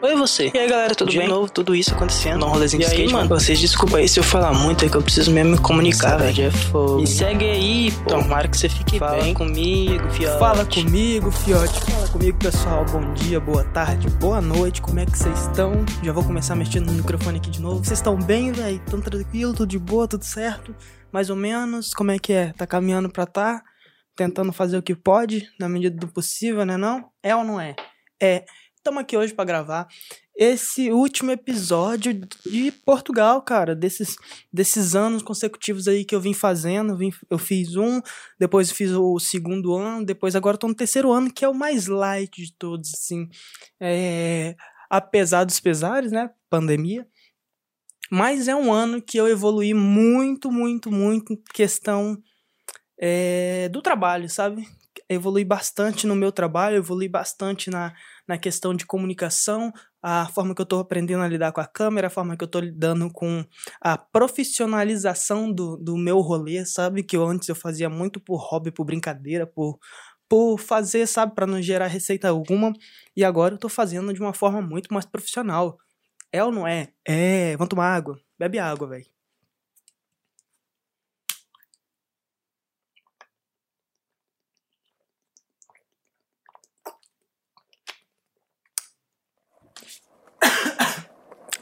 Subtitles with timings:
[0.00, 0.48] Oi você.
[0.54, 1.26] E aí galera, tudo De bem?
[1.26, 2.46] novo, tudo isso acontecendo.
[2.46, 3.28] Um rolezinho E de aí, skate, mano?
[3.28, 6.44] Vocês desculpa aí se eu falar muito, é que eu preciso mesmo me comunicar, velho.
[6.44, 7.00] é fogo.
[7.00, 8.10] Me segue aí, pô.
[8.10, 9.34] Tomara que você fique Fala bem.
[9.34, 10.38] comigo, fiote.
[10.38, 11.80] Fala comigo, fiote.
[11.90, 12.84] Fala comigo, pessoal.
[12.84, 14.80] Bom dia, boa tarde, boa noite.
[14.80, 15.72] Como é que vocês estão?
[16.04, 17.78] Já vou começar mexendo no microfone aqui de novo.
[17.84, 18.78] Vocês estão bem, velho?
[18.88, 20.76] Tão tranquilo, tudo de boa, tudo certo?
[21.12, 21.92] Mais ou menos?
[21.92, 22.52] Como é que é?
[22.52, 23.60] Tá caminhando pra tá?
[24.14, 27.06] Tentando fazer o que pode, na medida do possível, né não?
[27.20, 27.74] É ou não é?
[28.22, 28.44] É.
[28.88, 29.86] Estamos aqui hoje pra gravar
[30.34, 34.16] esse último episódio de Portugal, cara, desses,
[34.50, 36.96] desses anos consecutivos aí que eu vim fazendo.
[36.96, 38.00] Vim- eu fiz um,
[38.40, 41.86] depois fiz o segundo ano, depois agora tô no terceiro ano, que é o mais
[41.86, 43.28] light de todos, assim.
[43.78, 44.56] É,
[44.88, 46.30] apesar dos pesares, né?
[46.48, 47.06] Pandemia.
[48.10, 52.16] Mas é um ano que eu evoluí muito, muito, muito em questão
[52.98, 54.66] é, do trabalho, sabe?
[55.10, 57.94] Evolui bastante no meu trabalho, evolui bastante na,
[58.28, 62.08] na questão de comunicação, a forma que eu tô aprendendo a lidar com a câmera,
[62.08, 63.44] a forma que eu tô lidando com
[63.80, 67.02] a profissionalização do, do meu rolê, sabe?
[67.02, 69.78] Que eu, antes eu fazia muito por hobby, por brincadeira, por,
[70.28, 71.34] por fazer, sabe?
[71.34, 72.72] Pra não gerar receita alguma.
[73.16, 75.78] E agora eu tô fazendo de uma forma muito mais profissional.
[76.30, 76.88] É ou não é?
[77.06, 78.18] É, vamos tomar água.
[78.38, 79.17] Bebe água, velho.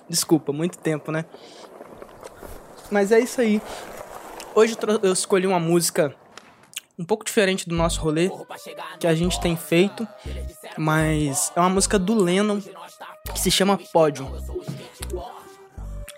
[0.09, 1.25] Desculpa, muito tempo, né?
[2.91, 3.61] Mas é isso aí.
[4.55, 6.15] Hoje eu escolhi uma música
[6.99, 8.31] um pouco diferente do nosso rolê
[8.99, 10.07] que a gente tem feito,
[10.79, 12.61] mas é uma música do Lennon
[13.33, 14.27] que se chama Pódio.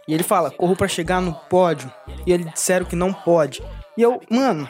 [0.07, 1.93] E ele fala: "Corro pra chegar no pódio".
[2.27, 3.63] E eles disseram que não pode.
[3.97, 4.69] E eu, mano,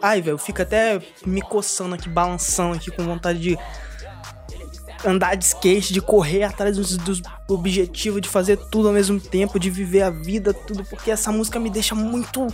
[0.00, 3.58] ai, velho, eu fico até me coçando aqui, balançando aqui com vontade de
[5.04, 9.58] andar de skate, de correr atrás dos, dos objetivos, de fazer tudo ao mesmo tempo,
[9.58, 12.46] de viver a vida, tudo, porque essa música me deixa muito,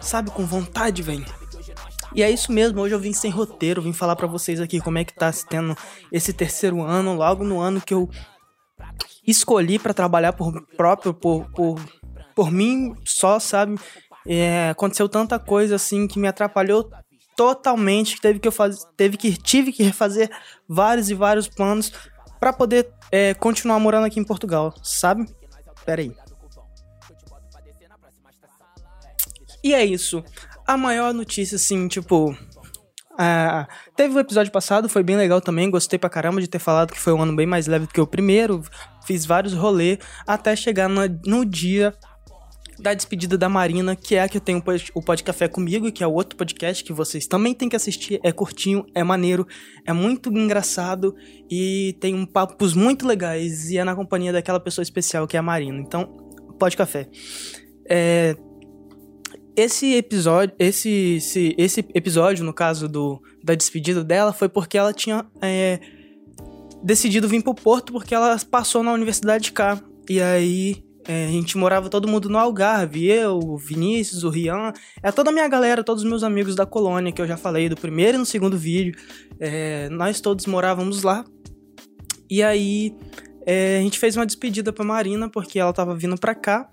[0.00, 1.26] sabe, com vontade, velho.
[2.14, 4.98] E é isso mesmo, hoje eu vim sem roteiro, vim falar pra vocês aqui como
[4.98, 5.76] é que tá tendo
[6.10, 8.08] esse terceiro ano, logo no ano que eu
[9.26, 11.80] escolhi pra trabalhar por próprio, por, por,
[12.34, 13.78] por mim só, sabe?
[14.26, 16.90] É, aconteceu tanta coisa assim que me atrapalhou
[17.38, 20.28] totalmente, que teve que eu faz, teve que tive que refazer
[20.68, 21.92] vários e vários planos
[22.40, 25.24] pra poder é, continuar morando aqui em Portugal, sabe?
[25.86, 26.12] Pera aí.
[29.62, 30.24] E é isso.
[30.66, 32.36] A maior notícia, assim, tipo.
[33.94, 35.70] teve o episódio passado, foi bem legal também.
[35.70, 38.00] Gostei pra caramba de ter falado que foi um ano bem mais leve do que
[38.00, 38.64] o primeiro.
[39.06, 41.94] Fiz vários rolês até chegar no, no dia
[42.78, 44.62] da despedida da Marina, que é a que eu tenho
[44.94, 48.20] o Pod Café comigo, que é o outro podcast que vocês também têm que assistir.
[48.22, 49.46] É curtinho, é maneiro,
[49.84, 51.14] é muito engraçado
[51.50, 53.70] e tem um papos muito legais.
[53.70, 55.78] E é na companhia daquela pessoa especial que é a Marina.
[55.78, 56.06] Então,
[56.58, 57.08] Pod Café.
[57.88, 58.36] É,
[59.56, 64.92] esse episódio, esse, esse, esse episódio, no caso do, da despedida dela, foi porque ela
[64.92, 65.80] tinha é,
[66.82, 69.82] decidido vir pro Porto porque ela passou na universidade de cá.
[70.08, 74.74] E aí é, a gente morava todo mundo no Algarve, eu, o Vinícius, o Rian,
[75.02, 77.66] é toda a minha galera, todos os meus amigos da colônia, que eu já falei
[77.66, 78.94] do primeiro e no segundo vídeo.
[79.40, 81.24] É, nós todos morávamos lá.
[82.30, 82.94] E aí
[83.46, 86.68] é, a gente fez uma despedida pra Marina, porque ela tava vindo pra cá.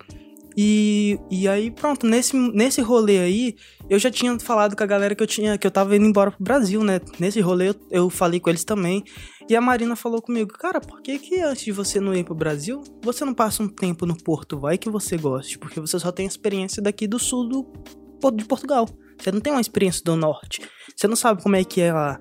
[0.54, 3.56] E, e aí, pronto, nesse, nesse rolê aí,
[3.88, 6.30] eu já tinha falado com a galera que eu tinha, que eu tava indo embora
[6.30, 7.00] pro Brasil, né?
[7.18, 9.02] Nesse rolê eu, eu falei com eles também.
[9.48, 12.34] E a Marina falou comigo, cara, por que que antes de você não ir pro
[12.34, 15.58] Brasil, você não passa um tempo no Porto, vai que você goste?
[15.58, 18.88] Porque você só tem experiência daqui do sul do, de Portugal.
[19.18, 20.62] Você não tem uma experiência do norte.
[20.94, 22.20] Você não sabe como é que é lá.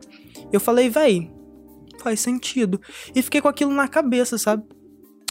[0.52, 1.32] Eu falei, véi,
[2.00, 2.80] faz sentido.
[3.16, 4.64] E fiquei com aquilo na cabeça, sabe?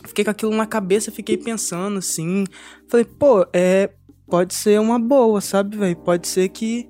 [0.04, 2.44] Fiquei com aquilo na cabeça, fiquei pensando assim.
[2.88, 3.90] Falei, pô, é.
[4.26, 5.96] Pode ser uma boa, sabe, velho?
[5.96, 6.88] Pode ser que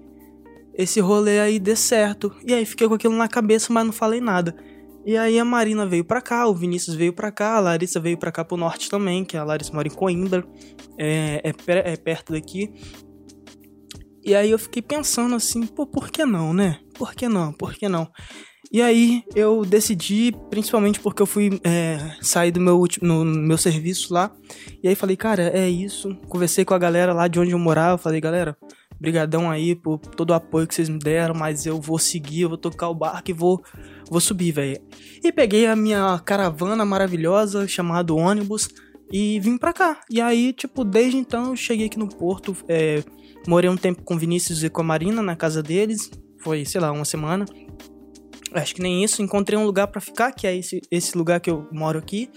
[0.73, 2.33] esse rolê aí dê certo.
[2.47, 4.55] E aí fiquei com aquilo na cabeça, mas não falei nada.
[5.07, 8.17] E aí a Marina veio pra cá, o Vinícius veio pra cá, a Larissa veio
[8.17, 10.45] pra cá pro norte também, que a Larissa mora em Coimbra,
[10.99, 12.73] é, é, é perto daqui.
[14.25, 16.81] E aí eu fiquei pensando assim, pô, por que não, né?
[16.95, 17.53] Por que não?
[17.53, 18.11] Por que não?
[18.73, 24.13] E aí eu decidi, principalmente porque eu fui é, sair do meu, no meu serviço
[24.13, 24.35] lá.
[24.83, 26.13] E aí falei, cara, é isso.
[26.29, 27.99] Conversei com a galera lá de onde eu morava.
[27.99, 28.57] Falei, galera,
[28.99, 32.49] brigadão aí por todo o apoio que vocês me deram, mas eu vou seguir, eu
[32.49, 33.63] vou tocar o barco e vou,
[34.11, 34.81] vou subir, velho.
[35.23, 38.69] E peguei a minha caravana maravilhosa, chamada ônibus,
[39.11, 40.01] e vim pra cá.
[40.11, 43.03] E aí, tipo, desde então eu cheguei aqui no Porto, é,
[43.47, 46.11] morei um tempo com Vinícius e com a Marina na casa deles.
[46.39, 47.45] Foi, sei lá, uma semana.
[48.53, 49.23] Acho que nem isso.
[49.23, 52.31] Encontrei um lugar para ficar, que é esse, esse lugar que eu moro aqui.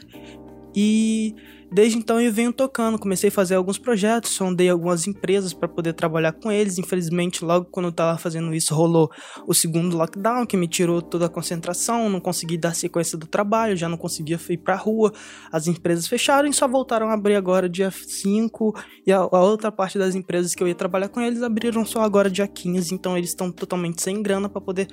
[0.80, 1.34] E
[1.72, 5.94] desde então eu venho tocando, comecei a fazer alguns projetos, sondei algumas empresas para poder
[5.94, 6.78] trabalhar com eles.
[6.78, 9.10] Infelizmente, logo quando eu tava fazendo isso, rolou
[9.48, 13.76] o segundo lockdown, que me tirou toda a concentração, não consegui dar sequência do trabalho,
[13.76, 15.12] já não conseguia ir pra rua.
[15.52, 19.72] As empresas fecharam e só voltaram a abrir agora dia 5, e a, a outra
[19.72, 23.18] parte das empresas que eu ia trabalhar com eles abriram só agora dia 15, então
[23.18, 24.88] eles estão totalmente sem grana para poder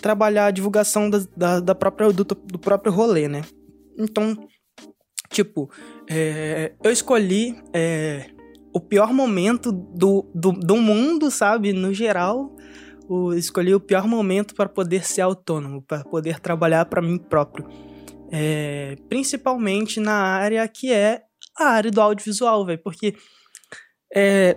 [0.00, 3.42] trabalhar a divulgação da, da, da própria, do, do próprio rolê, né?
[3.98, 4.36] Então,
[5.36, 5.70] Tipo,
[6.08, 8.30] é, eu escolhi é,
[8.72, 11.74] o pior momento do, do, do mundo, sabe?
[11.74, 12.56] No geral,
[13.06, 17.68] o, escolhi o pior momento para poder ser autônomo, para poder trabalhar para mim próprio.
[18.32, 21.20] É, principalmente na área que é
[21.54, 22.80] a área do audiovisual, velho.
[22.82, 23.14] Porque
[24.14, 24.56] é,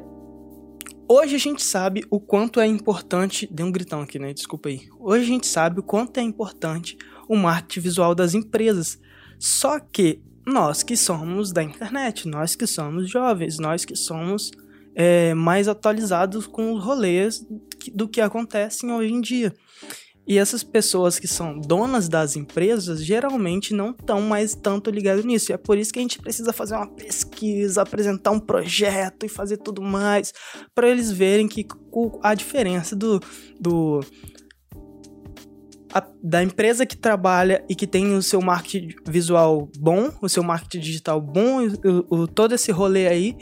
[1.09, 3.49] hoje a gente sabe o quanto é importante.
[3.51, 4.33] Dei um gritão aqui, né?
[4.33, 4.87] Desculpa aí.
[4.97, 6.97] Hoje a gente sabe o quanto é importante
[7.27, 8.97] o marketing visual das empresas.
[9.37, 14.51] Só que nós que somos da internet, nós que somos jovens, nós que somos
[14.95, 17.45] é, mais atualizados com os rolês
[17.93, 19.53] do que acontecem hoje em dia.
[20.27, 25.51] E essas pessoas que são donas das empresas geralmente não estão mais tanto ligadas nisso.
[25.51, 29.29] E é por isso que a gente precisa fazer uma pesquisa, apresentar um projeto e
[29.29, 30.31] fazer tudo mais,
[30.75, 31.65] para eles verem que
[32.21, 33.19] a diferença do,
[33.59, 34.01] do
[35.93, 40.43] a, da empresa que trabalha e que tem o seu marketing visual bom, o seu
[40.43, 41.67] marketing digital bom,
[42.09, 43.35] o, o todo esse rolê aí,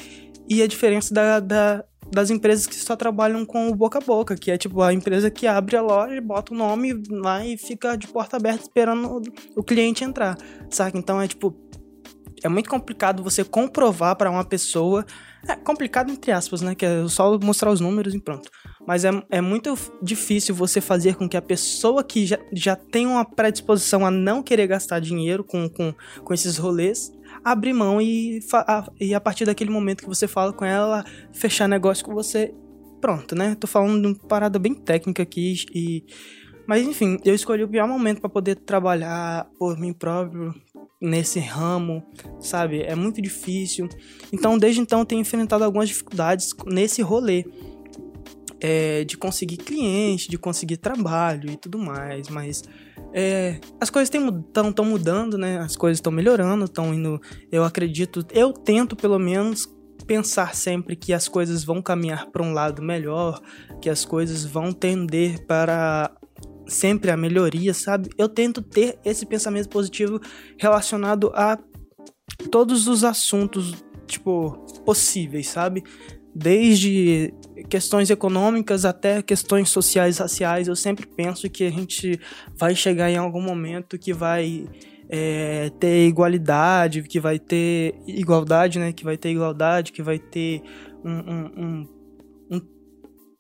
[0.50, 4.36] e a diferença da, da, das empresas que só trabalham com o boca a boca,
[4.36, 7.98] que é tipo a empresa que abre a loja, bota o nome lá e fica
[7.98, 9.22] de porta aberta esperando
[9.56, 10.38] o, cliente entrar,
[10.70, 10.98] saca?
[10.98, 11.56] Então é tipo.
[12.44, 15.04] É muito complicado você comprovar para uma pessoa.
[15.48, 16.76] É complicado entre aspas, né?
[16.76, 18.50] Que é só mostrar os números e pronto
[18.88, 23.06] mas é, é muito difícil você fazer com que a pessoa que já, já tem
[23.06, 25.94] uma predisposição a não querer gastar dinheiro com, com,
[26.24, 27.12] com esses rolês
[27.44, 31.04] abrir mão e, a, e a partir daquele momento que você fala com ela,
[31.34, 32.54] fechar negócio com você.
[33.00, 33.56] Pronto, né?
[33.56, 36.04] Tô falando de uma parada bem técnica aqui e.
[36.66, 40.54] Mas enfim, eu escolhi o pior momento para poder trabalhar por mim próprio
[41.00, 42.04] nesse ramo,
[42.42, 42.81] sabe?
[42.81, 43.88] É muito difícil.
[44.33, 47.45] Então, desde então, eu tenho enfrentado algumas dificuldades nesse rolê
[48.59, 52.63] é, de conseguir cliente, de conseguir trabalho e tudo mais, mas
[53.13, 55.59] é, as coisas estão mudando, né?
[55.59, 57.19] As coisas estão melhorando, estão indo.
[57.51, 59.68] Eu acredito, eu tento pelo menos
[60.06, 63.42] pensar sempre que as coisas vão caminhar para um lado melhor,
[63.81, 66.12] que as coisas vão tender para
[66.68, 68.09] sempre a melhoria, sabe?
[68.18, 70.19] Eu tento ter esse pensamento positivo
[70.57, 71.57] relacionado a
[72.51, 73.74] todos os assuntos,
[74.06, 74.51] tipo,
[74.86, 75.83] possíveis, sabe?
[76.38, 77.34] Desde
[77.68, 82.19] questões econômicas até questões sociais, raciais, eu sempre penso que a gente
[82.56, 84.68] vai chegar em algum momento que vai
[85.10, 88.94] é, ter igualdade, que vai ter igualdade, né?
[88.94, 90.62] Que vai ter igualdade, que vai ter
[91.04, 91.88] um, um, um,
[92.51, 92.62] um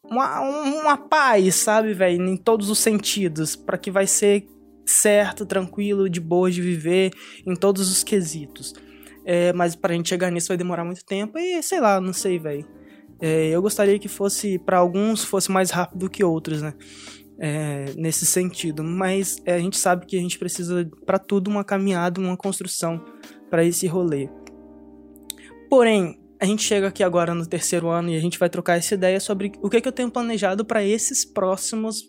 [0.03, 4.47] uma, uma paz, sabe, velho, em todos os sentidos, para que vai ser
[4.85, 7.11] certo, tranquilo, de boa de viver
[7.45, 8.73] em todos os quesitos.
[9.23, 12.39] É, mas pra gente chegar nisso vai demorar muito tempo e sei lá, não sei,
[12.39, 12.76] velho.
[13.19, 16.73] É, eu gostaria que fosse, para alguns, fosse mais rápido que outros, né?
[17.39, 21.63] É, nesse sentido, mas é, a gente sabe que a gente precisa para tudo uma
[21.63, 23.03] caminhada, uma construção
[23.47, 24.27] para esse rolê.
[25.69, 28.95] Porém, a gente chega aqui agora no terceiro ano e a gente vai trocar essa
[28.95, 32.01] ideia sobre o que, que eu tenho planejado para esses próximos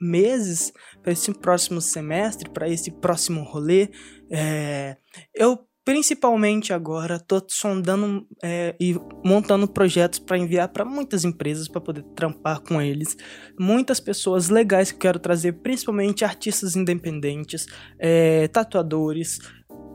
[0.00, 3.90] meses, para esse próximo semestre, para esse próximo rolê.
[4.30, 4.96] É,
[5.34, 5.58] eu
[5.90, 8.94] Principalmente agora, tô sondando é, e
[9.24, 13.16] montando projetos para enviar para muitas empresas para poder trampar com eles.
[13.58, 17.66] Muitas pessoas legais que eu quero trazer, principalmente artistas independentes,
[17.98, 19.40] é, tatuadores,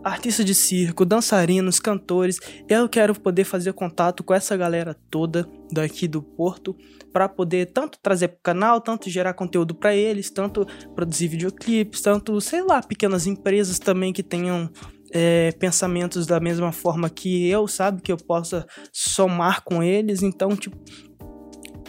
[0.04, 2.42] artistas de circo, dançarinos, cantores.
[2.68, 6.76] Eu quero poder fazer contato com essa galera toda daqui do Porto
[7.14, 12.02] para poder tanto trazer para o canal, tanto gerar conteúdo para eles, tanto produzir videoclipes,
[12.02, 14.70] tanto, sei lá, pequenas empresas também que tenham
[15.12, 18.02] é, pensamentos da mesma forma que eu, sabe?
[18.02, 20.24] Que eu possa somar com eles.
[20.24, 20.78] Então, tipo,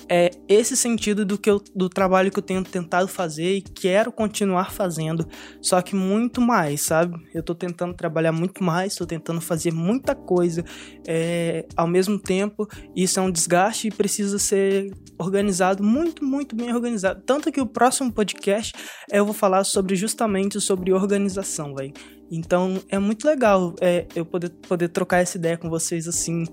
[0.08, 4.12] é esse sentido do que eu, do trabalho que eu tenho tentado fazer e quero
[4.12, 5.26] continuar fazendo,
[5.60, 7.16] só que muito mais, sabe?
[7.34, 10.64] Eu tô tentando trabalhar muito mais, tô tentando fazer muita coisa
[11.06, 12.68] é, ao mesmo tempo.
[12.94, 17.22] Isso é um desgaste e precisa ser organizado, muito, muito bem organizado.
[17.26, 18.72] Tanto que o próximo podcast
[19.10, 21.92] eu vou falar sobre justamente sobre organização, velho.
[22.30, 26.44] Então é muito legal é, eu poder, poder trocar essa ideia com vocês assim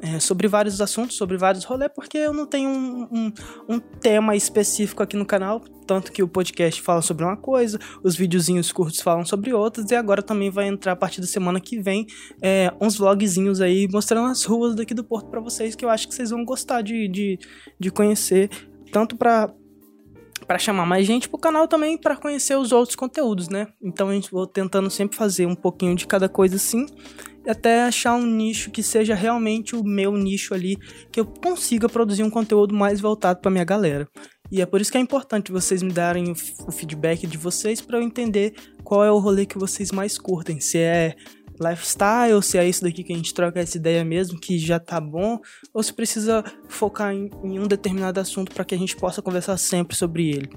[0.00, 3.32] é, sobre vários assuntos, sobre vários rolês, porque eu não tenho um, um,
[3.68, 8.14] um, tema específico aqui no canal, tanto que o podcast fala sobre uma coisa, os
[8.14, 11.80] videozinhos curtos falam sobre outras, e agora também vai entrar a partir da semana que
[11.80, 12.06] vem
[12.40, 16.06] é, uns vlogzinhos aí mostrando as ruas daqui do Porto para vocês, que eu acho
[16.06, 17.38] que vocês vão gostar de, de,
[17.78, 18.48] de conhecer,
[18.92, 19.52] tanto para
[20.48, 23.68] para chamar mais gente pro canal também para conhecer os outros conteúdos, né?
[23.82, 26.86] Então a gente vou tentando sempre fazer um pouquinho de cada coisa assim
[27.46, 30.76] até achar um nicho que seja realmente o meu nicho ali,
[31.10, 34.06] que eu consiga produzir um conteúdo mais voltado para minha galera.
[34.50, 36.32] E é por isso que é importante vocês me darem
[36.66, 40.60] o feedback de vocês para eu entender qual é o rolê que vocês mais curtem.
[40.60, 41.14] Se é
[41.60, 45.00] lifestyle, se é isso daqui que a gente troca essa ideia mesmo, que já tá
[45.00, 45.38] bom,
[45.72, 49.56] ou se precisa focar em, em um determinado assunto para que a gente possa conversar
[49.56, 50.50] sempre sobre ele.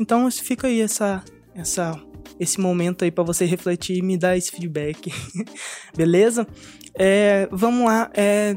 [0.00, 1.22] Então fica aí essa,
[1.54, 2.00] essa
[2.38, 5.12] esse momento aí para você refletir e me dar esse feedback.
[5.94, 6.46] Beleza?
[6.94, 8.10] É, vamos lá.
[8.14, 8.56] É...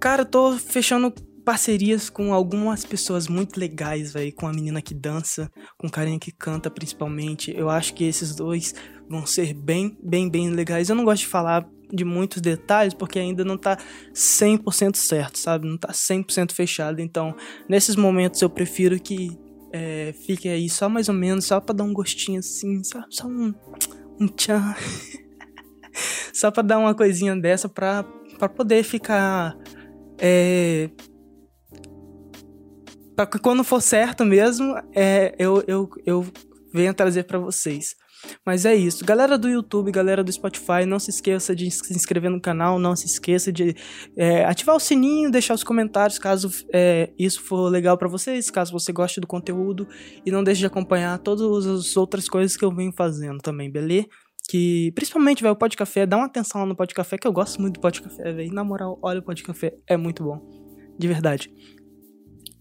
[0.00, 1.12] Cara, eu tô fechando
[1.44, 4.34] parcerias com algumas pessoas muito legais, velho.
[4.34, 7.56] Com a menina que dança, com o carinha que canta, principalmente.
[7.56, 8.74] Eu acho que esses dois
[9.08, 10.88] vão ser bem, bem, bem legais.
[10.88, 13.78] Eu não gosto de falar de muitos detalhes porque ainda não tá
[14.12, 15.68] 100% certo, sabe?
[15.68, 17.00] Não tá 100% fechado.
[17.00, 17.34] Então,
[17.68, 19.38] nesses momentos eu prefiro que
[19.72, 23.26] é, fique aí só mais ou menos, só pra dar um gostinho assim, só, só
[23.26, 23.54] um,
[24.20, 24.74] um tchan.
[26.32, 28.04] só pra dar uma coisinha dessa pra,
[28.38, 29.56] pra poder ficar.
[30.18, 30.90] É,
[33.14, 36.26] pra que quando for certo mesmo, é, eu, eu, eu
[36.72, 37.94] venha trazer para vocês.
[38.44, 39.04] Mas é isso.
[39.04, 42.94] Galera do YouTube, galera do Spotify, não se esqueça de se inscrever no canal, não
[42.94, 43.74] se esqueça de
[44.16, 48.72] é, ativar o sininho, deixar os comentários caso é, isso for legal para vocês, caso
[48.72, 49.86] você goste do conteúdo.
[50.24, 54.06] E não deixe de acompanhar todas as outras coisas que eu venho fazendo também, beleza?
[54.48, 57.32] Que principalmente, velho, o Pode Café, dá uma atenção lá no Pode Café, que eu
[57.32, 58.52] gosto muito do Pode Café, velho.
[58.52, 60.40] Na moral, olha o Pode Café, é muito bom.
[60.98, 61.52] De verdade.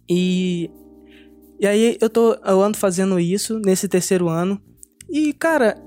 [0.10, 0.70] E.
[1.60, 2.34] E aí eu tô.
[2.34, 4.62] Eu ando fazendo isso nesse terceiro ano.
[5.10, 5.82] E, cara,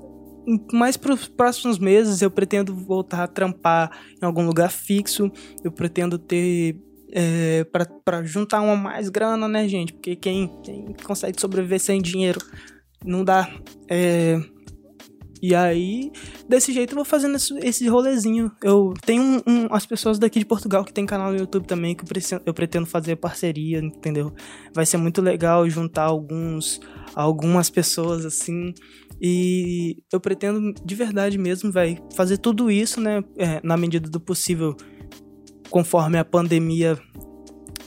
[0.71, 5.31] mais para os próximos meses eu pretendo voltar a trampar em algum lugar fixo.
[5.63, 6.77] Eu pretendo ter.
[7.11, 7.63] É,
[8.05, 9.93] para juntar uma mais grana, né, gente?
[9.93, 12.39] Porque quem, quem consegue sobreviver sem dinheiro
[13.03, 13.49] não dá.
[13.89, 14.39] É,
[15.41, 16.11] e aí,
[16.47, 18.51] desse jeito, eu vou fazendo esse, esse rolezinho.
[18.61, 21.95] Eu tenho um, um, as pessoas daqui de Portugal que tem canal no YouTube também,
[21.95, 24.33] que eu, pretendo, eu pretendo fazer parceria, entendeu?
[24.73, 26.81] Vai ser muito legal juntar alguns,
[27.15, 28.73] algumas pessoas assim.
[29.21, 33.23] E eu pretendo de verdade mesmo, vai fazer tudo isso, né?
[33.37, 34.75] É, na medida do possível,
[35.69, 36.97] conforme a pandemia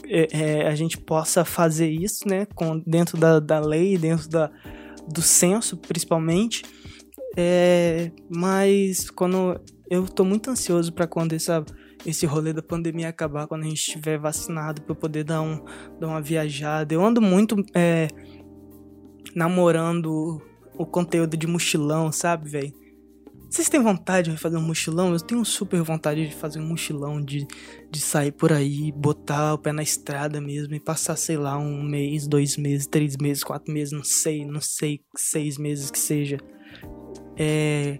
[0.05, 2.45] é, é, a gente possa fazer isso, né?
[2.53, 4.51] Com, dentro da, da lei, dentro da,
[5.07, 6.63] do censo, principalmente.
[7.35, 9.59] É, mas quando
[9.89, 11.65] eu tô muito ansioso para quando essa,
[12.05, 15.63] esse rolê da pandemia acabar, quando a gente estiver vacinado, para poder dar, um,
[15.99, 16.93] dar uma viajada.
[16.93, 18.07] Eu ando muito é,
[19.35, 20.41] namorando
[20.77, 22.73] o conteúdo de mochilão, sabe, velho?
[23.49, 25.13] Vocês têm vontade de fazer um mochilão?
[25.13, 27.45] Eu tenho super vontade de fazer um mochilão, de,
[27.91, 31.83] de sair por aí, botar o pé na estrada mesmo e passar, sei lá, um
[31.83, 36.37] mês, dois meses, três meses, quatro meses, não sei, não sei, seis meses que seja.
[37.37, 37.99] É.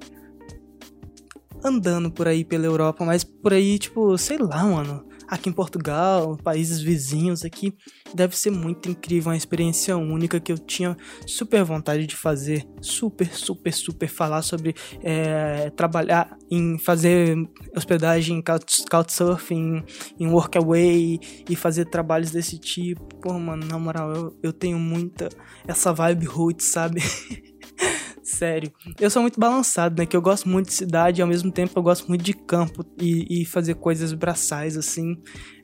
[1.64, 6.38] Andando por aí pela Europa, mas por aí, tipo, sei lá, mano aqui em Portugal,
[6.44, 7.74] países vizinhos aqui,
[8.14, 13.28] deve ser muito incrível, uma experiência única que eu tinha super vontade de fazer, super,
[13.34, 17.36] super, super falar sobre é, trabalhar em fazer
[17.76, 18.44] hospedagem,
[18.90, 19.84] couchsurfing,
[20.20, 23.04] em workaway e fazer trabalhos desse tipo.
[23.22, 25.30] Pô, mano, na moral, eu, eu tenho muita
[25.68, 27.02] essa vibe roots, sabe?
[28.34, 28.72] Sério.
[29.00, 30.08] Eu sou muito balançado, né?
[30.08, 32.84] Que eu gosto muito de cidade e ao mesmo tempo eu gosto muito de campo
[33.00, 35.16] e, e fazer coisas braçais, assim.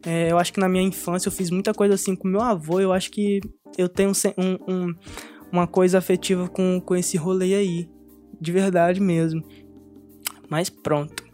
[0.05, 2.79] É, eu acho que na minha infância eu fiz muita coisa assim com meu avô.
[2.79, 3.39] Eu acho que
[3.75, 4.93] eu tenho um, um,
[5.51, 7.89] uma coisa afetiva com, com esse rolê aí.
[8.39, 9.41] De verdade mesmo.
[10.47, 11.28] Mas pronto.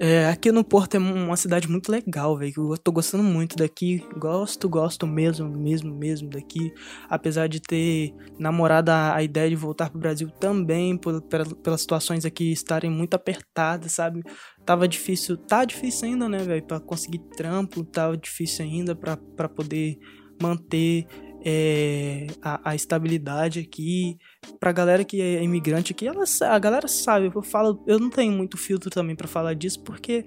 [0.00, 2.52] É, aqui no Porto é uma cidade muito legal, velho.
[2.56, 4.06] Eu tô gostando muito daqui.
[4.16, 6.72] Gosto, gosto mesmo, mesmo, mesmo daqui.
[7.08, 12.52] Apesar de ter namorado a, ideia de voltar pro Brasil também, por, pelas situações aqui
[12.52, 14.22] estarem muito apertadas, sabe?
[14.64, 16.62] Tava difícil, tá difícil ainda, né, velho?
[16.62, 19.98] Pra conseguir trampo, tava difícil ainda pra, pra poder
[20.40, 21.06] manter
[21.44, 24.18] é, a, a, estabilidade aqui.
[24.58, 28.32] Pra galera que é imigrante aqui, ela, a galera sabe, eu falo, eu não tenho
[28.32, 30.24] muito filtro também para falar disso, porque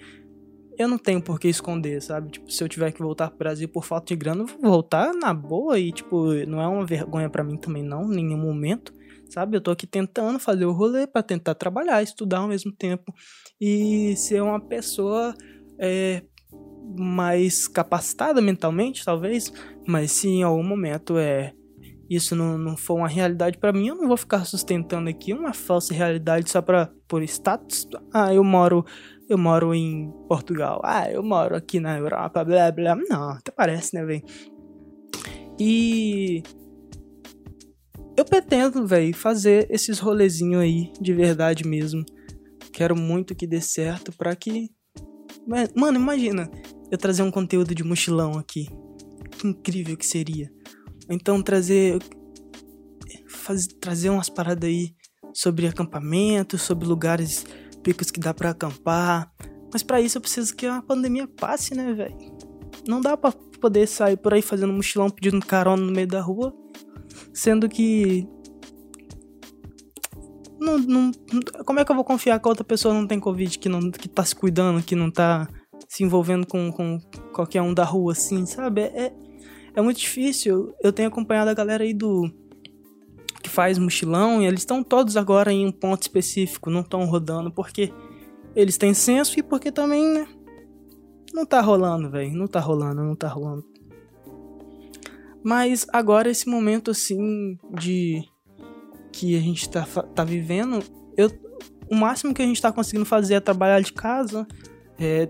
[0.77, 2.31] eu não tenho por que esconder, sabe?
[2.31, 5.13] Tipo, se eu tiver que voltar pro Brasil por falta de grana, eu vou voltar
[5.13, 8.93] na boa e, tipo, não é uma vergonha para mim também, não, em nenhum momento,
[9.29, 9.57] sabe?
[9.57, 13.13] Eu tô aqui tentando fazer o rolê para tentar trabalhar, estudar ao mesmo tempo
[13.59, 15.35] e ser uma pessoa
[15.77, 16.23] é,
[16.97, 19.51] mais capacitada mentalmente, talvez,
[19.87, 21.53] mas se em algum momento é
[22.09, 25.53] isso não, não for uma realidade para mim, eu não vou ficar sustentando aqui uma
[25.53, 27.87] falsa realidade só para por status.
[28.13, 28.85] Ah, eu moro
[29.29, 30.81] eu moro em Portugal.
[30.83, 32.97] Ah, eu moro aqui na Europa, blá blá.
[32.97, 34.23] Não, até parece, né, velho?
[35.57, 36.43] E
[38.17, 42.03] eu pretendo, velho, fazer esses rolezinhos aí de verdade mesmo.
[42.73, 44.69] Quero muito que dê certo para que
[45.75, 46.49] Mano, imagina
[46.91, 48.67] eu trazer um conteúdo de mochilão aqui.
[49.31, 50.51] Que incrível que seria.
[51.09, 51.97] Então trazer
[53.27, 54.93] faz, trazer umas paradas aí
[55.33, 57.45] sobre acampamento, sobre lugares
[57.81, 59.31] picos que dá para acampar.
[59.71, 62.17] Mas para isso eu preciso que a pandemia passe, né, velho?
[62.87, 66.53] Não dá para poder sair por aí fazendo mochilão pedindo carona no meio da rua,
[67.33, 68.27] sendo que
[70.59, 71.11] não, não,
[71.65, 73.89] como é que eu vou confiar que a outra pessoa não tem covid, que não
[73.89, 75.47] que tá se cuidando, que não tá
[75.91, 77.01] se envolvendo com, com
[77.33, 78.79] qualquer um da rua assim, sabe?
[78.79, 79.11] É,
[79.75, 80.73] é muito difícil.
[80.81, 82.31] Eu tenho acompanhado a galera aí do
[83.43, 87.51] que faz mochilão e eles estão todos agora em um ponto específico, não estão rodando
[87.51, 87.93] porque
[88.55, 90.27] eles têm senso e porque também, né?
[91.33, 92.31] Não tá rolando, velho.
[92.37, 93.65] Não tá rolando, não tá rolando.
[95.43, 98.23] Mas agora esse momento assim de
[99.11, 100.79] que a gente tá, tá vivendo,
[101.17, 101.29] eu,
[101.91, 104.47] o máximo que a gente tá conseguindo fazer é trabalhar de casa,
[104.97, 105.27] é,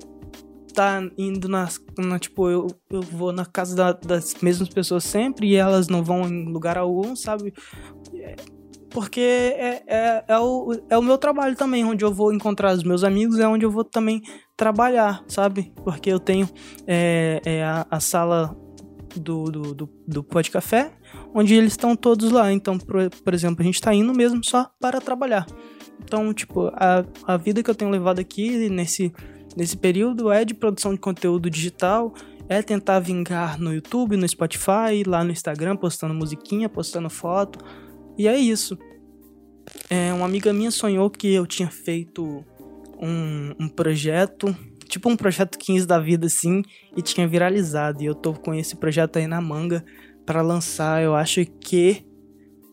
[0.74, 5.48] tá indo nas, na, tipo, eu, eu vou na casa da, das mesmas pessoas sempre
[5.48, 7.54] e elas não vão em lugar algum, sabe?
[8.90, 12.84] Porque é, é, é, o, é o meu trabalho também, onde eu vou encontrar os
[12.84, 14.22] meus amigos, é onde eu vou também
[14.58, 15.74] trabalhar, sabe?
[15.84, 16.48] Porque eu tenho
[16.86, 18.56] é, é a, a sala
[19.16, 20.92] do, do, do, do pó de café,
[21.34, 22.51] onde eles estão todos lá.
[22.51, 25.46] Então, por, por exemplo, a gente está indo mesmo só para trabalhar.
[26.04, 29.13] Então, tipo, a, a vida que eu tenho levado aqui nesse
[29.55, 32.13] nesse período é de produção de conteúdo digital,
[32.48, 37.63] é tentar vingar no YouTube, no Spotify, lá no Instagram, postando musiquinha, postando foto.
[38.17, 38.77] E é isso.
[39.89, 42.43] É, uma amiga minha sonhou que eu tinha feito
[43.01, 44.55] um, um projeto,
[44.88, 46.61] tipo um projeto 15 da vida assim,
[46.96, 48.03] e tinha viralizado.
[48.03, 49.83] E eu tô com esse projeto aí na manga
[50.25, 51.01] para lançar.
[51.01, 52.05] Eu acho que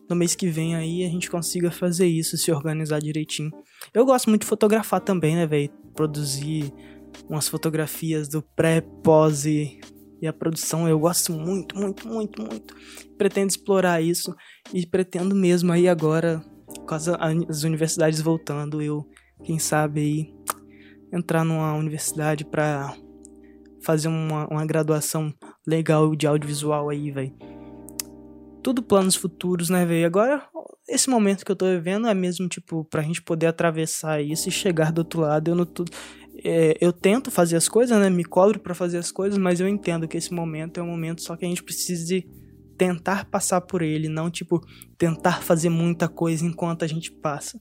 [0.09, 3.51] no mês que vem aí a gente consiga fazer isso, se organizar direitinho.
[3.93, 5.71] Eu gosto muito de fotografar também, né, velho?
[5.99, 6.73] Produzir
[7.29, 9.81] umas fotografias do pré, pós e,
[10.25, 10.87] a produção.
[10.87, 12.73] Eu gosto muito, muito, muito, muito.
[13.17, 14.33] Pretendo explorar isso
[14.73, 16.41] e pretendo mesmo aí agora,
[16.87, 19.05] com as, universidades voltando, eu,
[19.43, 20.33] quem sabe aí,
[21.11, 22.95] entrar numa universidade pra
[23.83, 25.33] fazer uma, uma graduação
[25.67, 27.35] legal de audiovisual aí, velho
[28.63, 30.05] tudo planos futuros, né, velho?
[30.05, 30.47] Agora,
[30.89, 34.51] esse momento que eu tô vivendo é mesmo, tipo, pra gente poder atravessar isso e
[34.51, 35.49] chegar do outro lado.
[35.49, 35.91] Eu não tudo.
[36.43, 38.09] É, eu tento fazer as coisas, né?
[38.09, 41.21] Me cobro para fazer as coisas, mas eu entendo que esse momento é um momento
[41.21, 42.25] só que a gente precisa de
[42.77, 44.61] tentar passar por ele, não, tipo,
[44.97, 47.59] tentar fazer muita coisa enquanto a gente passa.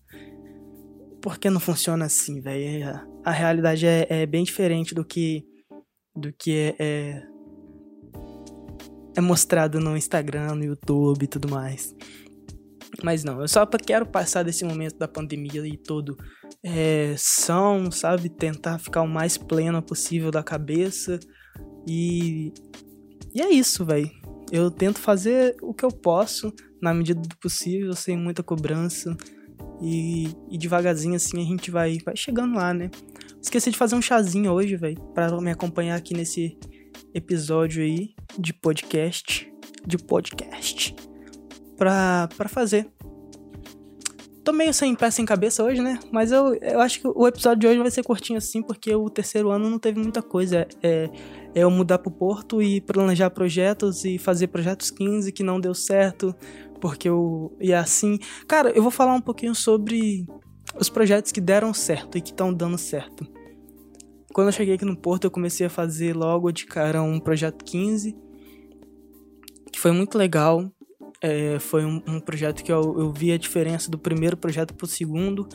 [1.20, 2.84] Porque não funciona assim, velho.
[2.84, 5.44] É, a realidade é, é, bem diferente do que
[6.16, 7.22] do que é, é
[9.16, 11.92] é mostrado no Instagram, no YouTube e tudo mais.
[13.02, 16.16] Mas não, eu só quero passar desse momento da pandemia e todo
[16.64, 18.28] é, são, sabe?
[18.28, 21.18] Tentar ficar o mais pleno possível da cabeça.
[21.86, 22.52] E,
[23.34, 24.10] e é isso, velho.
[24.50, 29.16] Eu tento fazer o que eu posso, na medida do possível, sem muita cobrança.
[29.80, 32.90] E, e devagarzinho assim a gente vai, vai chegando lá, né?
[33.40, 36.58] Esqueci de fazer um chazinho hoje, velho, para me acompanhar aqui nesse
[37.14, 39.48] episódio aí de podcast,
[39.86, 40.96] de podcast,
[41.78, 42.86] pra, fazer.
[44.44, 45.98] Tô meio sem pé, sem cabeça hoje, né?
[46.10, 49.08] Mas eu, eu acho que o episódio de hoje vai ser curtinho assim, porque o
[49.08, 50.66] terceiro ano não teve muita coisa.
[50.82, 51.10] É,
[51.54, 55.74] é eu mudar pro Porto e planejar projetos e fazer projetos 15 que não deu
[55.74, 56.34] certo,
[56.80, 57.54] porque eu.
[57.60, 58.18] E assim.
[58.46, 60.26] Cara, eu vou falar um pouquinho sobre
[60.78, 63.26] os projetos que deram certo e que estão dando certo.
[64.32, 67.64] Quando eu cheguei aqui no Porto, eu comecei a fazer logo de cara um projeto
[67.64, 68.16] 15,
[69.72, 70.70] que foi muito legal.
[71.20, 74.86] É, foi um, um, projeto que eu, eu, vi a diferença do primeiro projeto pro
[74.86, 75.48] segundo.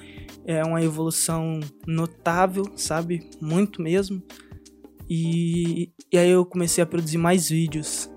[0.46, 3.30] É uma evolução notável, sabe?
[3.42, 4.22] Muito mesmo.
[5.10, 8.10] E, e aí eu comecei a produzir mais vídeos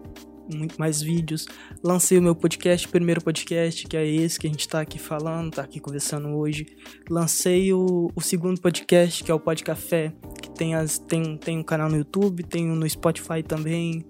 [0.55, 1.47] muito mais vídeos.
[1.83, 5.53] Lancei o meu podcast, primeiro podcast, que é esse que a gente tá aqui falando,
[5.53, 6.67] tá aqui conversando hoje.
[7.11, 11.59] Lancei o, o segundo podcast, que é o Pod Café, que tem, as, tem, tem
[11.59, 14.05] um canal no YouTube, tem um no Spotify também.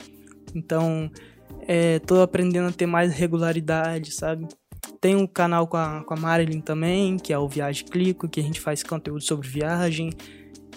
[0.55, 1.11] Então,
[1.67, 4.47] é, tô aprendendo a ter mais regularidade, sabe?
[5.01, 8.41] Tem um canal com a, com a Marilyn também, que é o Viagem Clico, que
[8.41, 10.13] a gente faz conteúdo sobre viagem.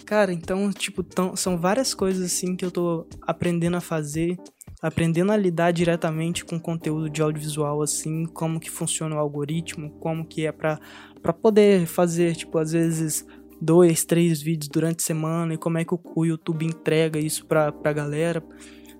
[0.06, 4.38] Cara, então, tipo, tão, são várias coisas assim que eu tô aprendendo a fazer,
[4.82, 10.26] aprendendo a lidar diretamente com conteúdo de audiovisual, assim, como que funciona o algoritmo, como
[10.26, 10.80] que é pra,
[11.22, 13.26] pra poder fazer, tipo, às vezes
[13.62, 17.46] dois, três vídeos durante a semana e como é que o, o YouTube entrega isso
[17.46, 18.44] pra, pra galera,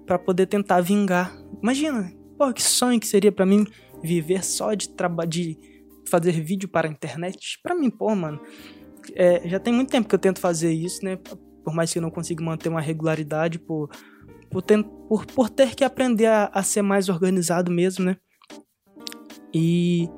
[0.10, 1.38] pra poder tentar vingar.
[1.62, 3.67] Imagina, pô, que sonho que seria para mim
[4.02, 5.56] viver só de trabalho, de
[6.10, 7.60] fazer vídeo para a internet.
[7.62, 8.41] Para mim, pô, mano,
[9.13, 11.15] é, já tem muito tempo que eu tento fazer isso, né?
[11.63, 13.88] Por mais que eu não consiga manter uma regularidade, por,
[14.50, 18.17] por, ter, por, por ter que aprender a, a ser mais organizado mesmo, né?
[19.54, 20.10] E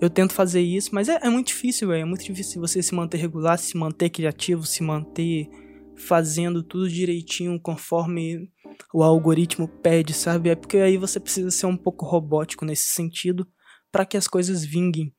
[0.00, 2.02] eu tento fazer isso, mas é, é muito difícil, velho.
[2.02, 5.48] É muito difícil você se manter regular, se manter criativo, se manter
[5.96, 8.48] fazendo tudo direitinho conforme
[8.92, 10.50] o algoritmo pede, sabe?
[10.50, 13.46] É porque aí você precisa ser um pouco robótico nesse sentido
[13.90, 15.12] para que as coisas vinguem.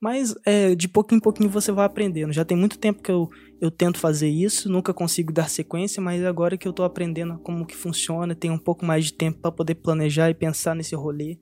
[0.00, 2.32] Mas é, de pouquinho em pouquinho você vai aprendendo.
[2.32, 3.28] Já tem muito tempo que eu,
[3.60, 7.66] eu tento fazer isso, nunca consigo dar sequência, mas agora que eu tô aprendendo como
[7.66, 11.38] que funciona, tenho um pouco mais de tempo para poder planejar e pensar nesse rolê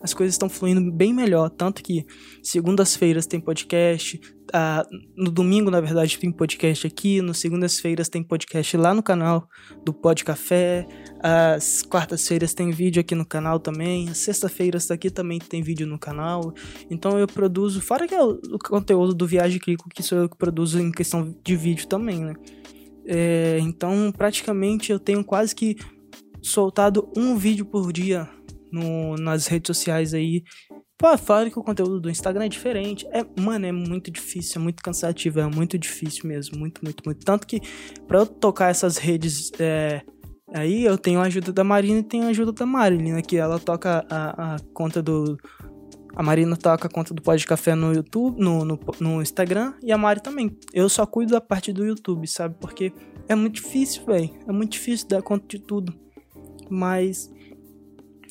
[0.00, 1.48] as coisas estão fluindo bem melhor.
[1.50, 2.04] Tanto que
[2.42, 4.20] segundas-feiras tem podcast,
[4.52, 9.48] ah, no domingo, na verdade, tem podcast aqui, no segundas-feiras tem podcast lá no canal
[9.84, 10.86] do Pod Café,
[11.20, 15.98] as quartas-feiras tem vídeo aqui no canal também, as sexta-feiras aqui também tem vídeo no
[15.98, 16.52] canal.
[16.90, 20.28] Então eu produzo, fora que é o, o conteúdo do Viagem Clico, que sou eu
[20.28, 22.34] que produzo em questão de vídeo também, né?
[23.08, 25.76] É, então, praticamente eu tenho quase que
[26.42, 28.28] soltado um vídeo por dia
[28.70, 30.42] no, nas redes sociais aí.
[30.98, 33.06] Pô, fala que o conteúdo do Instagram é diferente.
[33.12, 36.58] É, mano, é muito difícil, é muito cansativo, é muito difícil mesmo.
[36.58, 37.24] Muito, muito, muito.
[37.24, 37.60] Tanto que
[38.06, 40.00] pra eu tocar essas redes é,
[40.52, 43.22] aí, eu tenho a ajuda da Marina e tenho a ajuda da Marilyn, né?
[43.22, 45.36] Que ela toca a, a conta do.
[46.14, 49.92] A Marina toca a conta do Pode Café no YouTube, no, no, no Instagram, e
[49.92, 50.56] a Mari também.
[50.72, 52.56] Eu só cuido da parte do YouTube, sabe?
[52.58, 52.90] Porque
[53.28, 54.30] é muito difícil, velho.
[54.48, 55.92] É muito difícil dar conta de tudo.
[56.70, 57.30] Mas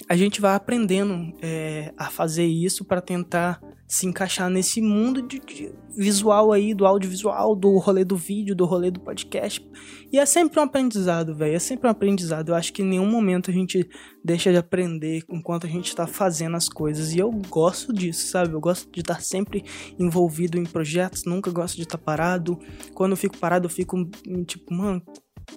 [0.07, 5.39] a gente vai aprendendo é, a fazer isso para tentar se encaixar nesse mundo de,
[5.39, 9.65] de, visual aí, do audiovisual, do rolê do vídeo, do rolê do podcast.
[10.11, 11.55] E é sempre um aprendizado, velho.
[11.55, 12.49] É sempre um aprendizado.
[12.49, 13.87] Eu acho que em nenhum momento a gente
[14.23, 17.13] deixa de aprender enquanto a gente está fazendo as coisas.
[17.13, 18.53] E eu gosto disso, sabe?
[18.53, 19.63] Eu gosto de estar sempre
[19.99, 22.59] envolvido em projetos, nunca gosto de estar parado.
[22.93, 24.09] Quando eu fico parado, eu fico
[24.45, 25.01] tipo, mano,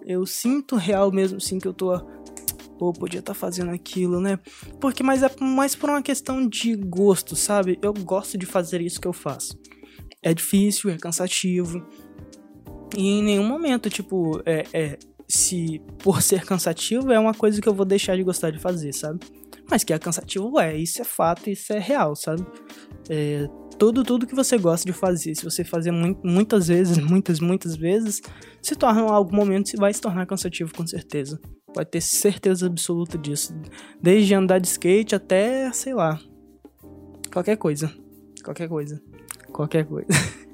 [0.04, 1.92] eu sinto real mesmo, sim, que eu tô
[2.78, 4.38] pô, podia estar tá fazendo aquilo, né?
[4.80, 7.78] Porque, mas é mais por uma questão de gosto, sabe?
[7.82, 9.58] Eu gosto de fazer isso que eu faço.
[10.22, 11.84] É difícil, é cansativo.
[12.96, 17.68] E em nenhum momento, tipo, é, é se por ser cansativo é uma coisa que
[17.68, 19.20] eu vou deixar de gostar de fazer, sabe?
[19.70, 22.44] Mas que é cansativo é, isso é fato, isso é real, sabe?
[23.10, 23.46] É,
[23.78, 28.20] tudo, tudo que você gosta de fazer, se você fazer muitas vezes, muitas, muitas vezes,
[28.62, 31.38] se torna em algum momento vai se tornar cansativo com certeza.
[31.72, 33.54] Pode ter certeza absoluta disso.
[34.00, 36.18] Desde andar de skate até, sei lá,
[37.32, 37.92] qualquer coisa.
[38.42, 39.02] Qualquer coisa.
[39.52, 40.08] Qualquer coisa.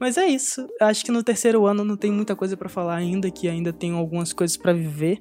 [0.00, 0.66] Mas é isso.
[0.80, 3.92] Acho que no terceiro ano não tem muita coisa para falar ainda, que ainda tem
[3.92, 5.20] algumas coisas para viver.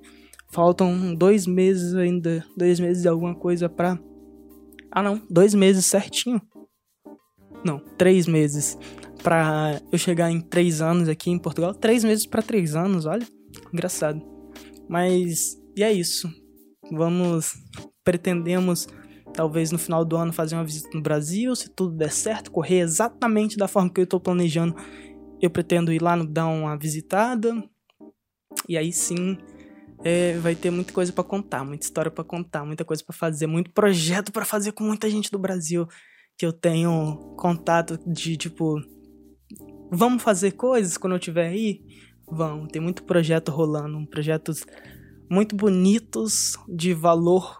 [0.51, 3.99] Faltam dois meses ainda, dois meses de alguma coisa pra.
[4.91, 6.41] Ah não, dois meses certinho.
[7.63, 8.77] Não, três meses
[9.23, 11.73] pra eu chegar em três anos aqui em Portugal.
[11.73, 13.25] Três meses para três anos, olha,
[13.73, 14.34] engraçado.
[14.89, 16.29] Mas e é isso.
[16.91, 17.53] Vamos
[18.03, 18.87] pretendemos
[19.33, 22.79] talvez no final do ano fazer uma visita no Brasil, se tudo der certo, correr
[22.79, 24.75] exatamente da forma que eu estou planejando.
[25.41, 27.53] Eu pretendo ir lá no dar uma visitada.
[28.69, 29.37] E aí sim,
[30.03, 33.47] é, vai ter muita coisa para contar, muita história para contar, muita coisa para fazer,
[33.47, 35.87] muito projeto para fazer com muita gente do Brasil
[36.37, 38.79] que eu tenho contato de tipo
[39.91, 41.81] vamos fazer coisas quando eu estiver aí
[42.27, 44.65] Vão, tem muito projeto rolando, projetos
[45.29, 47.59] muito bonitos, de valor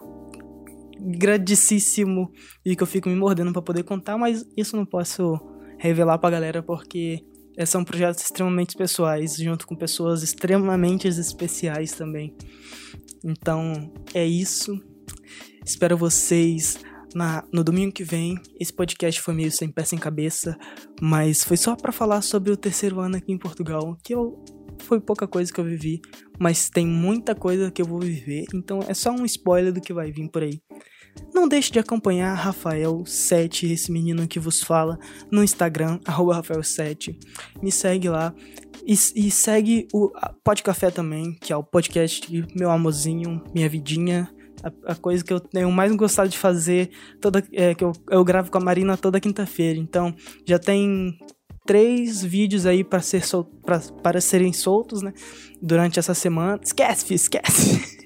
[0.99, 2.31] grandíssimo
[2.65, 5.39] e que eu fico me mordendo para poder contar, mas isso não posso
[5.77, 7.23] revelar pra galera porque
[7.65, 12.35] são projetos extremamente pessoais, junto com pessoas extremamente especiais também.
[13.23, 14.79] Então, é isso.
[15.65, 16.79] Espero vocês
[17.15, 18.37] na, no domingo que vem.
[18.59, 20.57] Esse podcast foi meio sem pé sem cabeça,
[21.01, 24.43] mas foi só para falar sobre o terceiro ano aqui em Portugal, que eu
[24.83, 26.01] foi pouca coisa que eu vivi,
[26.37, 29.93] mas tem muita coisa que eu vou viver, então é só um spoiler do que
[29.93, 30.61] vai vir por aí.
[31.33, 34.99] Não deixe de acompanhar Rafael7, esse menino que vos fala,
[35.31, 37.15] no Instagram, Rafael7.
[37.63, 38.33] Me segue lá.
[38.85, 40.11] E, e segue o
[40.43, 44.29] Pod Café também, que é o podcast Meu Amorzinho, Minha Vidinha.
[44.65, 46.89] A, a coisa que eu tenho mais gostado de fazer,
[47.21, 49.77] toda, é, que eu, eu gravo com a Marina toda quinta-feira.
[49.79, 51.15] Então, já tem
[51.65, 53.43] três vídeos aí para ser sol...
[53.43, 53.79] pra...
[54.01, 55.13] para serem soltos, né?
[55.61, 56.59] Durante essa semana.
[56.63, 57.95] Esquece, filho, esquece.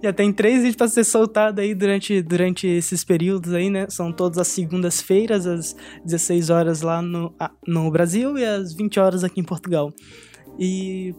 [0.00, 3.86] Já tem três vídeos para ser soltado aí durante, durante esses períodos aí, né?
[3.90, 5.74] São todas as segundas-feiras, às
[6.04, 7.34] 16 horas lá no,
[7.66, 9.92] no Brasil e às 20 horas aqui em Portugal.
[10.56, 11.12] E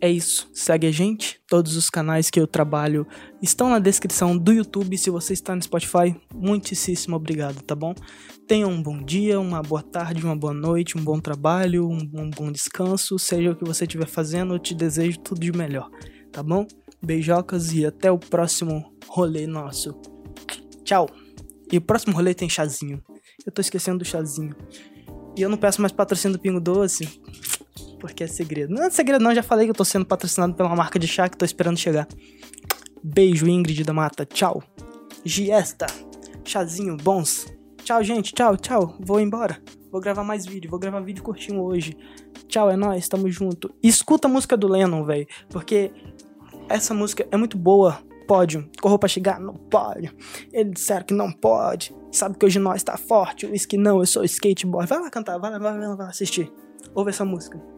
[0.00, 0.48] é isso.
[0.52, 1.40] Segue a gente.
[1.48, 3.06] Todos os canais que eu trabalho
[3.42, 4.96] estão na descrição do YouTube.
[4.96, 7.94] Se você está no Spotify, muitíssimo obrigado, tá bom?
[8.46, 12.30] Tenha um bom dia, uma boa tarde, uma boa noite, um bom trabalho, um, um
[12.30, 13.18] bom descanso.
[13.18, 15.90] Seja o que você estiver fazendo, eu te desejo tudo de melhor,
[16.30, 16.66] tá bom?
[17.02, 20.00] Beijocas e até o próximo rolê nosso.
[20.84, 21.08] Tchau.
[21.70, 23.02] E o próximo rolê tem chazinho.
[23.44, 24.54] Eu tô esquecendo do chazinho.
[25.36, 27.20] E eu não peço mais patrocínio do Pingo Doce.
[27.98, 28.72] Porque é segredo.
[28.72, 31.28] Não é segredo não, já falei que eu tô sendo patrocinado pela marca de chá
[31.28, 32.06] que tô esperando chegar.
[33.02, 34.24] Beijo, Ingrid da Mata.
[34.24, 34.62] Tchau.
[35.24, 35.86] Giesta.
[36.44, 37.46] Chazinho, bons.
[37.84, 38.32] Tchau, gente.
[38.32, 38.96] Tchau, tchau.
[39.00, 39.60] Vou embora.
[39.90, 40.70] Vou gravar mais vídeo.
[40.70, 41.96] Vou gravar vídeo curtinho hoje.
[42.46, 43.08] Tchau, é nóis.
[43.08, 43.74] Tamo junto.
[43.82, 45.26] Escuta a música do Lennon, velho.
[45.48, 45.92] Porque
[46.68, 48.02] essa música é muito boa.
[48.26, 48.68] Pódio.
[48.80, 49.40] Correu pra chegar?
[49.40, 50.14] Não pode.
[50.52, 51.96] Eles disseram que não pode.
[52.12, 53.46] Sabe que hoje nós tá forte.
[53.46, 54.88] O que não, eu sou skateboard.
[54.88, 56.52] Vai lá cantar, vai lá, vai lá, vai lá assistir.
[56.94, 57.77] Ouve essa música.